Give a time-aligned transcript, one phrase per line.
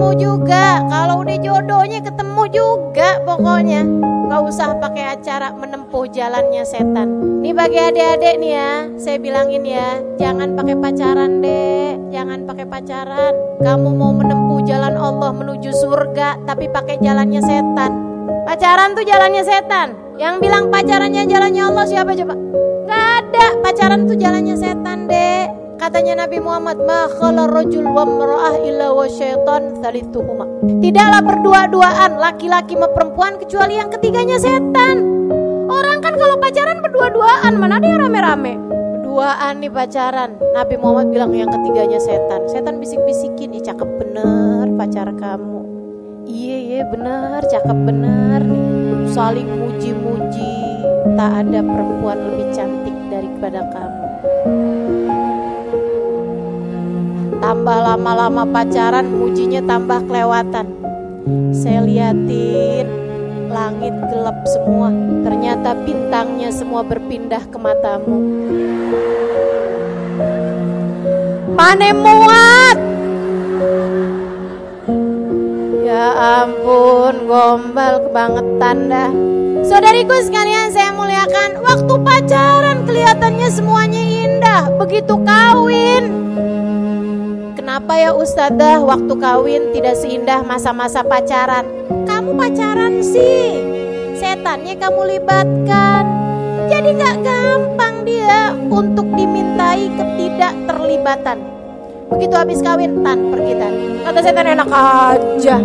[0.00, 0.80] ketemu juga.
[0.88, 3.84] Kalau udah jodohnya ketemu juga pokoknya.
[4.32, 7.20] Gak usah pakai acara menempuh jalannya setan.
[7.44, 13.32] Nih bagi adik-adik nih ya, saya bilangin ya, jangan pakai pacaran deh, jangan pakai pacaran.
[13.60, 17.92] Kamu mau menempuh jalan Allah menuju surga, tapi pakai jalannya setan.
[18.48, 19.92] Pacaran tuh jalannya setan.
[20.16, 22.34] Yang bilang pacarannya jalannya Allah siapa coba?
[22.88, 24.89] Gak ada, pacaran tuh jalannya setan.
[25.80, 30.44] Katanya Nabi Muhammad, "Ma khala rajul wa mar'ah illa wa syaitan thalithuhuma."
[30.76, 35.00] Tidaklah berdua-duaan laki-laki sama perempuan kecuali yang ketiganya setan.
[35.72, 38.60] Orang kan kalau pacaran berdua-duaan, mana yang rame-rame?
[39.00, 40.36] Berduaan nih pacaran.
[40.52, 42.44] Nabi Muhammad bilang yang ketiganya setan.
[42.52, 45.64] Setan bisik-bisikin, "Ih, cakep bener pacar kamu."
[46.28, 49.08] Iya, iya bener, cakep bener nih.
[49.16, 50.52] Saling muji-muji.
[51.16, 54.04] Tak ada perempuan lebih cantik daripada kamu.
[57.60, 60.64] Tambah lama-lama pacaran, mujinya tambah kelewatan.
[61.52, 62.88] Saya liatin
[63.52, 64.88] langit gelap semua.
[65.28, 68.16] Ternyata bintangnya semua berpindah ke matamu.
[71.52, 72.78] Pane muat.
[75.84, 76.06] Ya
[76.40, 79.12] ampun, gombal kebangetan dah.
[79.68, 86.30] Saudariku sekalian saya muliakan Waktu pacaran kelihatannya semuanya indah Begitu kawin
[87.80, 91.64] Kenapa ya Ustazah waktu kawin tidak seindah masa-masa pacaran.
[92.04, 93.56] Kamu pacaran sih?
[94.20, 96.04] Setannya kamu libatkan.
[96.68, 101.40] Jadi gak gampang dia untuk dimintai ketidakterlibatan.
[102.12, 103.72] Begitu habis kawin tan pergi tan.
[104.04, 105.56] Kata setan enak aja.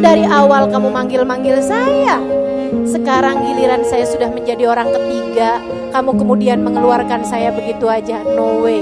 [0.00, 2.16] Dari awal kamu manggil-manggil saya.
[2.88, 5.60] Sekarang giliran saya sudah menjadi orang ketiga,
[5.92, 8.24] kamu kemudian mengeluarkan saya begitu aja.
[8.24, 8.80] No way.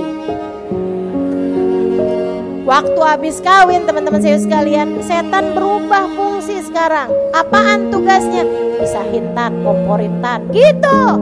[2.69, 7.09] Waktu habis kawin teman-teman saya sekalian, setan berubah fungsi sekarang.
[7.33, 8.45] Apaan tugasnya?
[8.77, 11.17] Pisahin tan, komporin tan, gitu.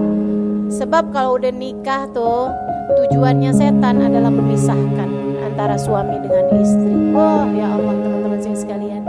[0.74, 2.50] Sebab kalau udah nikah tuh,
[2.98, 5.06] tujuannya setan adalah memisahkan
[5.46, 7.14] antara suami dengan istri.
[7.14, 9.06] Oh ya Allah teman-teman saya sekalian.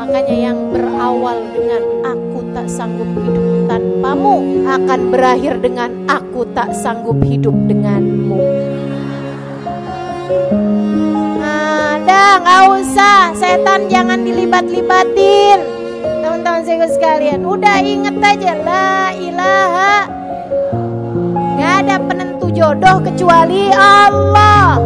[0.00, 7.20] Makanya yang berawal dengan aku tak sanggup hidup tanpamu akan berakhir dengan aku tak sanggup
[7.20, 8.40] hidup denganmu.
[12.34, 13.20] Ada, nggak usah.
[13.38, 15.62] Setan jangan dilibat-libatin.
[16.02, 20.10] Teman-teman saya sekalian, udah inget aja la ilaha.
[21.54, 24.82] Gak ada penentu jodoh kecuali Allah.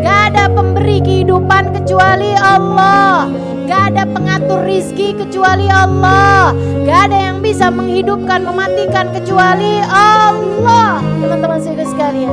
[0.00, 3.28] Gak ada pemberi kehidupan kecuali Allah.
[3.68, 6.56] Gak ada pengatur rizki kecuali Allah
[6.88, 12.32] Gak ada yang bisa menghidupkan, mematikan kecuali Allah Teman-teman saya sekalian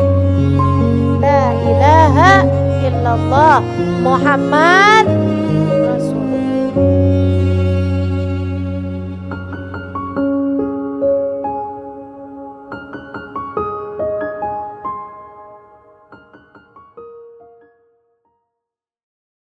[3.16, 3.64] Illallah
[4.04, 5.08] Muhammad